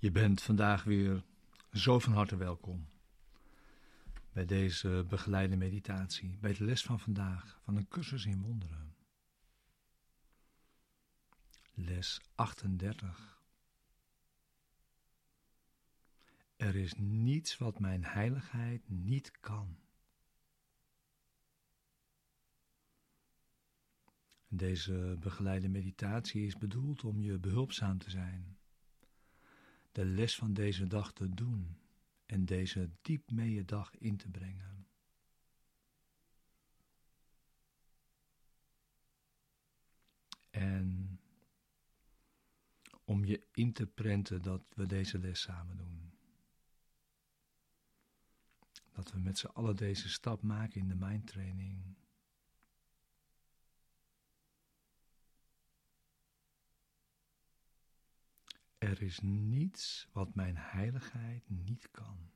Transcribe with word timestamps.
Je 0.00 0.10
bent 0.10 0.42
vandaag 0.42 0.84
weer 0.84 1.24
zo 1.72 1.98
van 1.98 2.12
harte 2.12 2.36
welkom 2.36 2.88
bij 4.32 4.44
deze 4.44 5.04
begeleide 5.08 5.56
meditatie, 5.56 6.38
bij 6.40 6.54
de 6.54 6.64
les 6.64 6.82
van 6.82 7.00
vandaag 7.00 7.60
van 7.62 7.76
een 7.76 7.88
cursus 7.88 8.24
in 8.24 8.42
wonderen. 8.42 8.96
Les 11.74 12.20
38. 12.34 13.42
Er 16.56 16.76
is 16.76 16.94
niets 16.94 17.58
wat 17.58 17.78
mijn 17.78 18.04
heiligheid 18.04 18.88
niet 18.88 19.30
kan. 19.40 19.78
Deze 24.48 25.16
begeleide 25.20 25.68
meditatie 25.68 26.46
is 26.46 26.56
bedoeld 26.56 27.04
om 27.04 27.20
je 27.20 27.38
behulpzaam 27.38 27.98
te 27.98 28.10
zijn 28.10 28.57
de 29.98 30.04
les 30.04 30.36
van 30.36 30.54
deze 30.54 30.86
dag 30.86 31.12
te 31.12 31.34
doen 31.34 31.78
en 32.26 32.44
deze 32.44 32.90
diep 33.02 33.30
mee 33.30 33.52
je 33.52 33.64
dag 33.64 33.96
in 33.96 34.16
te 34.16 34.28
brengen. 34.28 34.86
En 40.50 41.20
om 43.04 43.24
je 43.24 43.46
in 43.52 43.72
te 43.72 43.86
prenten 43.86 44.42
dat 44.42 44.62
we 44.74 44.86
deze 44.86 45.18
les 45.18 45.40
samen 45.40 45.76
doen. 45.76 46.12
Dat 48.92 49.12
we 49.12 49.18
met 49.18 49.38
z'n 49.38 49.46
allen 49.46 49.76
deze 49.76 50.08
stap 50.08 50.42
maken 50.42 50.80
in 50.80 50.88
de 50.88 50.96
mindtraining. 50.96 51.96
Er 58.88 59.02
is 59.02 59.20
niets 59.20 60.08
wat 60.12 60.34
mijn 60.34 60.56
heiligheid 60.56 61.48
niet 61.48 61.90
kan. 61.90 62.30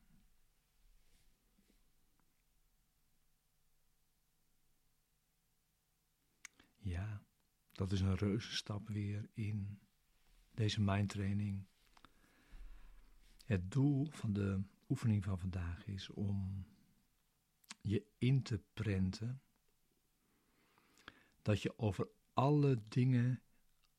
Ja, 6.79 7.23
dat 7.73 7.93
is 7.93 8.01
een 8.01 8.15
reuze 8.15 8.53
stap 8.53 8.89
weer 8.89 9.29
in 9.33 9.81
deze 10.51 10.81
mindtraining. 10.81 11.67
Het 13.45 13.71
doel 13.71 14.07
van 14.11 14.33
de 14.33 14.63
oefening 14.89 15.25
van 15.25 15.39
vandaag 15.39 15.87
is 15.87 16.11
om 16.11 16.67
je 17.81 18.07
in 18.19 18.43
te 18.43 18.63
prenten 18.73 19.43
dat 21.43 21.63
je 21.63 21.79
over 21.79 22.09
alle 22.33 22.83
dingen, 22.89 23.43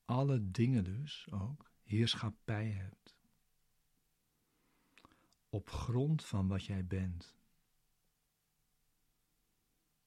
alle 0.04 0.50
dingen 0.50 0.84
dus 0.84 1.26
ook, 1.30 1.72
heerschappij 1.84 2.70
hebt. 2.70 3.16
Op 5.48 5.70
grond 5.70 6.24
van 6.24 6.48
wat 6.48 6.64
jij 6.64 6.86
bent. 6.86 7.34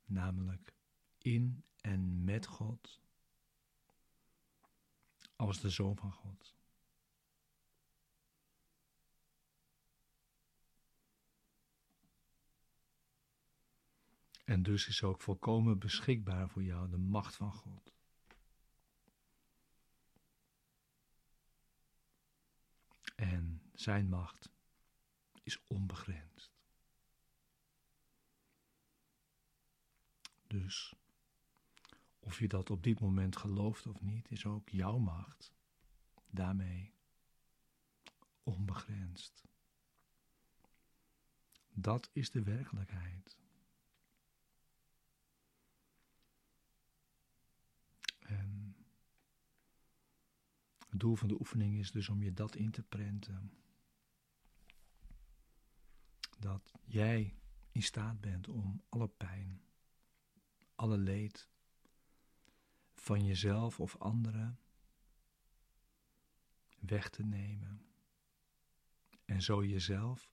Namelijk 0.05 0.73
in 1.17 1.63
en 1.81 2.23
met 2.23 2.45
God. 2.45 3.01
Als 5.35 5.61
de 5.61 5.69
Zoon 5.69 5.97
van 5.97 6.11
God. 6.11 6.55
En 14.47 14.63
dus 14.63 14.87
is 14.87 15.03
ook 15.03 15.21
volkomen 15.21 15.79
beschikbaar 15.79 16.49
voor 16.49 16.63
jou 16.63 16.89
de 16.89 16.97
macht 16.97 17.35
van 17.35 17.53
God. 17.53 17.96
En 23.17 23.61
zijn 23.73 24.09
macht 24.09 24.49
is 25.43 25.63
onbegrensd. 25.67 26.51
Dus 30.47 30.95
of 32.19 32.39
je 32.39 32.47
dat 32.47 32.69
op 32.69 32.83
dit 32.83 32.99
moment 32.99 33.37
gelooft 33.37 33.87
of 33.87 34.01
niet, 34.01 34.31
is 34.31 34.45
ook 34.45 34.69
jouw 34.69 34.97
macht 34.97 35.53
daarmee 36.29 36.93
onbegrensd. 38.43 39.43
Dat 41.73 42.09
is 42.13 42.31
de 42.31 42.43
werkelijkheid. 42.43 43.37
Het 50.97 51.05
doel 51.05 51.15
van 51.15 51.27
de 51.27 51.39
oefening 51.39 51.77
is 51.77 51.91
dus 51.91 52.09
om 52.09 52.23
je 52.23 52.33
dat 52.33 52.55
in 52.55 52.71
te 52.71 52.83
prenten. 52.83 53.53
Dat 56.39 56.73
jij 56.83 57.35
in 57.71 57.83
staat 57.83 58.21
bent 58.21 58.47
om 58.47 58.83
alle 58.89 59.07
pijn, 59.07 59.61
alle 60.75 60.97
leed 60.97 61.49
van 62.93 63.25
jezelf 63.25 63.79
of 63.79 63.97
anderen 63.97 64.59
weg 66.79 67.09
te 67.09 67.23
nemen. 67.23 67.85
En 69.25 69.41
zo 69.41 69.65
jezelf 69.65 70.31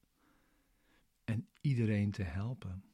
en 1.25 1.49
iedereen 1.61 2.11
te 2.11 2.23
helpen. 2.23 2.85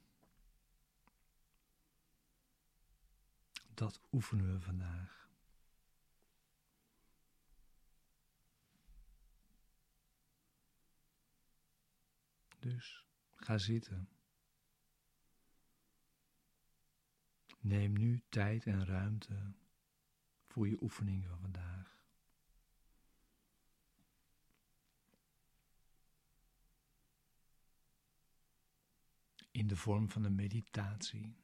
Dat 3.74 4.00
oefenen 4.12 4.52
we 4.52 4.60
vandaag. 4.60 5.19
Dus 12.60 13.06
ga 13.36 13.58
zitten. 13.58 14.08
Neem 17.60 17.92
nu 17.92 18.22
tijd 18.28 18.66
en 18.66 18.86
ruimte 18.86 19.52
voor 20.46 20.68
je 20.68 20.82
oefening 20.82 21.26
van 21.26 21.38
vandaag. 21.38 21.98
In 29.50 29.66
de 29.66 29.76
vorm 29.76 30.10
van 30.10 30.24
een 30.24 30.34
meditatie. 30.34 31.36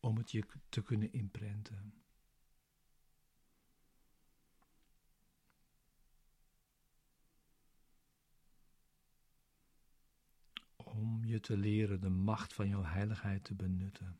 Om 0.00 0.16
het 0.16 0.30
je 0.30 0.46
te 0.68 0.82
kunnen 0.82 1.12
inprenten. 1.12 2.04
om 10.94 11.23
je 11.34 11.40
te 11.40 11.56
leren 11.56 12.00
de 12.00 12.08
macht 12.08 12.52
van 12.52 12.68
jouw 12.68 12.82
heiligheid 12.82 13.44
te 13.44 13.54
benutten. 13.54 14.18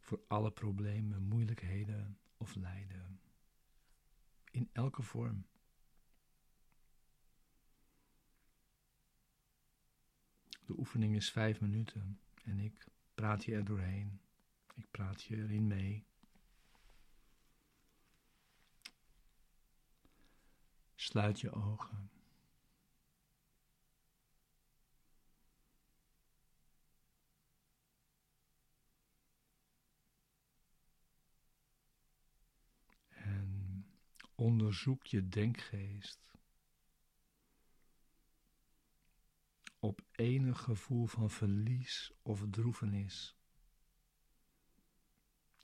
Voor 0.00 0.20
alle 0.28 0.50
problemen, 0.50 1.22
moeilijkheden 1.22 2.18
of 2.36 2.54
lijden. 2.54 3.20
In 4.50 4.68
elke 4.72 5.02
vorm. 5.02 5.46
De 10.66 10.78
oefening 10.78 11.16
is 11.16 11.30
vijf 11.30 11.60
minuten 11.60 12.20
en 12.44 12.58
ik 12.58 12.86
praat 13.14 13.44
je 13.44 13.54
er 13.54 13.64
doorheen. 13.64 14.20
Ik 14.74 14.90
praat 14.90 15.22
je 15.22 15.36
erin 15.36 15.66
mee. 15.66 16.06
Sluit 20.94 21.40
je 21.40 21.52
ogen. 21.52 22.10
Onderzoek 34.34 35.06
je 35.06 35.28
denkgeest 35.28 36.24
op 39.78 40.04
enig 40.10 40.60
gevoel 40.60 41.06
van 41.06 41.30
verlies 41.30 42.12
of 42.22 42.44
droevenis, 42.50 43.36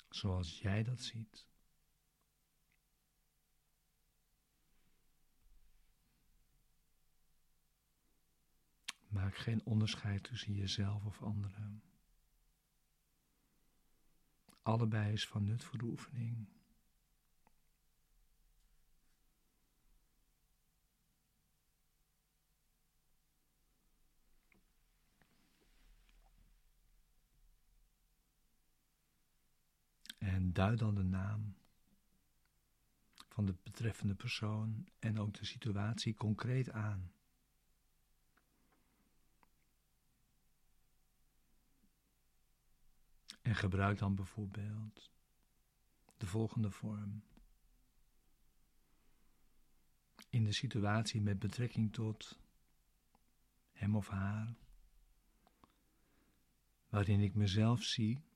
zoals 0.09 0.59
jij 0.59 0.83
dat 0.83 1.01
ziet. 1.01 1.49
Maak 9.09 9.37
geen 9.37 9.65
onderscheid 9.65 10.23
tussen 10.23 10.55
jezelf 10.55 11.05
of 11.05 11.23
anderen. 11.23 11.83
Allebei 14.63 15.13
is 15.13 15.29
van 15.29 15.45
nut 15.45 15.65
voor 15.65 15.79
de 15.79 15.85
oefening. 15.85 16.49
En 30.19 30.39
duid 30.53 30.79
dan 30.79 30.95
de 30.95 31.03
naam 31.03 31.55
van 33.29 33.47
de 33.47 33.55
betreffende 33.63 34.15
persoon 34.15 34.89
en 34.99 35.19
ook 35.19 35.35
de 35.35 35.45
situatie 35.45 36.15
concreet 36.15 36.71
aan. 36.71 37.13
En 43.43 43.55
gebruik 43.55 43.99
dan 43.99 44.15
bijvoorbeeld 44.15 45.11
de 46.17 46.27
volgende 46.27 46.71
vorm. 46.71 47.23
In 50.29 50.45
de 50.45 50.53
situatie 50.53 51.21
met 51.21 51.39
betrekking 51.39 51.93
tot 51.93 52.39
hem 53.73 53.97
of 53.97 54.09
haar, 54.09 54.57
waarin 56.89 57.21
ik 57.21 57.35
mezelf 57.35 57.83
zie, 57.83 58.30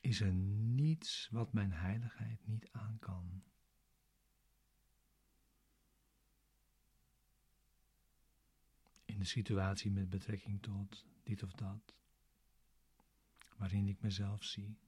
is 0.00 0.20
er 0.20 0.32
niets 0.32 1.28
wat 1.30 1.52
mijn 1.52 1.72
heiligheid 1.72 2.46
niet 2.46 2.68
aan 2.72 2.98
kan. 2.98 3.42
In 9.04 9.18
de 9.18 9.24
situatie 9.24 9.90
met 9.90 10.08
betrekking 10.08 10.62
tot 10.62 11.06
dit 11.22 11.42
of 11.42 11.52
dat, 11.52 11.94
waarin 13.56 13.88
ik 13.88 14.00
mezelf 14.00 14.44
zie, 14.44 14.78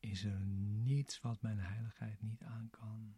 is 0.00 0.24
er 0.24 0.40
niets 0.40 1.20
wat 1.20 1.42
mijn 1.42 1.58
heiligheid 1.58 2.22
niet 2.22 2.42
aan 2.42 2.70
kan. 2.70 3.14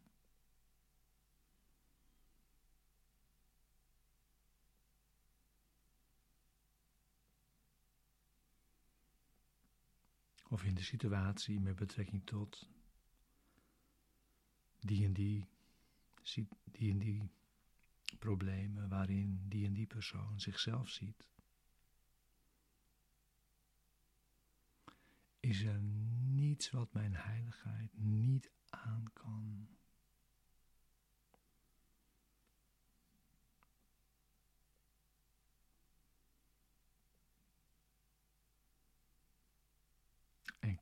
Of 10.50 10.64
in 10.64 10.74
de 10.74 10.82
situatie 10.82 11.60
met 11.60 11.76
betrekking 11.76 12.26
tot 12.26 12.68
die 14.80 15.04
en 15.04 15.12
die, 15.12 15.48
die 16.64 16.90
en 16.90 16.98
die 16.98 17.30
problemen 18.18 18.88
waarin 18.88 19.40
die 19.48 19.66
en 19.66 19.72
die 19.72 19.86
persoon 19.86 20.40
zichzelf 20.40 20.88
ziet. 20.88 21.28
Is 25.40 25.62
er 25.62 25.80
niets 25.80 26.70
wat 26.70 26.92
mijn 26.92 27.14
heiligheid 27.14 27.98
niet 27.98 28.50
aan 28.70 29.10
kan. 29.12 29.68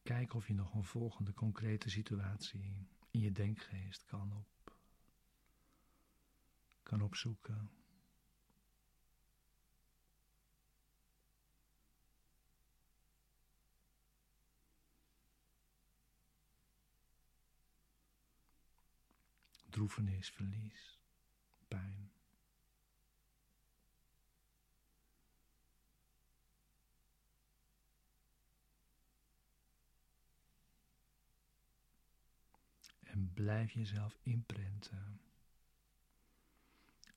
En 0.09 0.15
kijk 0.15 0.35
of 0.35 0.47
je 0.47 0.55
nog 0.55 0.75
een 0.75 0.85
volgende 0.85 1.35
concrete 1.35 1.91
situatie 1.91 2.87
in 3.11 3.21
je 3.21 3.33
denkgeest 3.33 4.05
kan, 4.05 4.33
op, 4.33 4.79
kan 6.83 7.03
opzoeken. 7.03 7.71
droefenis, 19.71 20.31
verlies, 20.31 20.99
pijn. 21.69 22.08
En 33.19 33.33
blijf 33.35 33.73
jezelf 33.73 34.19
inprenten. 34.23 35.21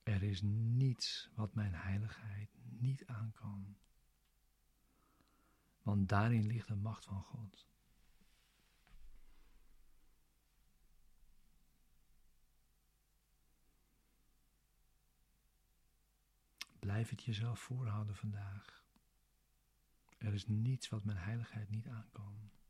Er 0.03 0.23
is 0.23 0.41
niets 0.41 1.29
wat 1.35 1.53
mijn 1.53 1.73
heiligheid 1.73 2.49
niet 2.63 3.05
aan 3.05 3.31
kan. 3.33 3.77
Want 5.81 6.09
daarin 6.09 6.45
ligt 6.45 6.67
de 6.67 6.75
macht 6.75 7.05
van 7.05 7.21
God. 7.21 7.67
Blijf 16.79 17.09
het 17.09 17.23
jezelf 17.23 17.59
voorhouden 17.59 18.15
vandaag. 18.15 18.83
Er 20.17 20.33
is 20.33 20.47
niets 20.47 20.89
wat 20.89 21.03
mijn 21.03 21.17
heiligheid 21.17 21.69
niet 21.69 21.87
aankan. 21.87 22.35
Op 22.43 22.60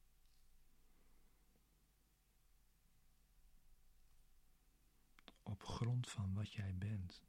grond 5.81 6.09
van 6.09 6.33
wat 6.33 6.53
jij 6.53 6.75
bent, 6.77 7.23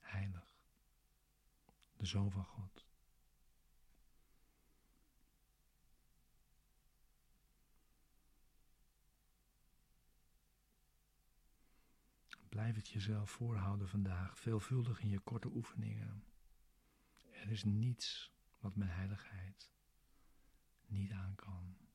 heilig, 0.00 0.60
de 1.96 2.06
Zoon 2.06 2.30
van 2.30 2.44
God. 2.44 2.86
Blijf 12.48 12.74
het 12.76 12.88
jezelf 12.88 13.30
voorhouden 13.30 13.88
vandaag, 13.88 14.38
veelvuldig 14.38 15.00
in 15.00 15.08
je 15.08 15.18
korte 15.18 15.48
oefeningen. 15.48 16.24
Er 17.30 17.50
is 17.50 17.64
niets 17.64 18.32
wat 18.58 18.76
mijn 18.76 18.90
heiligheid 18.90 19.72
niet 20.86 21.12
aan 21.12 21.34
kan. 21.34 21.87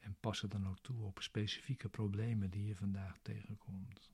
En 0.00 0.16
pas 0.20 0.40
het 0.40 0.50
dan 0.50 0.68
ook 0.68 0.78
toe 0.78 1.02
op 1.02 1.22
specifieke 1.22 1.88
problemen 1.88 2.50
die 2.50 2.66
je 2.66 2.76
vandaag 2.76 3.18
tegenkomt. 3.22 4.10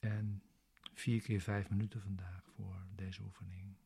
En 0.00 0.42
vier 0.94 1.22
keer 1.22 1.40
vijf 1.40 1.70
minuten 1.70 2.02
vandaag 2.02 2.44
voor 2.54 2.86
deze 2.94 3.22
oefening. 3.22 3.76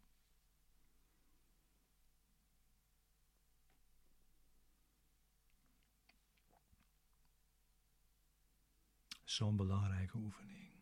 Zo'n 9.25 9.57
belangrijke 9.57 10.17
oefening. 10.17 10.80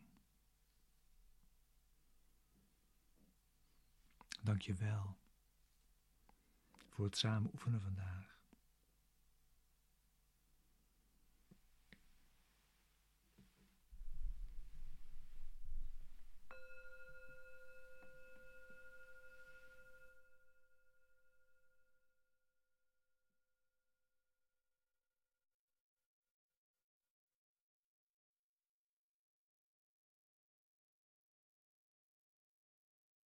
Dank 4.41 4.61
je 4.61 4.73
wel 4.73 5.17
voor 6.89 7.05
het 7.05 7.17
samen 7.17 7.51
oefenen 7.53 7.81
vandaag. 7.81 8.38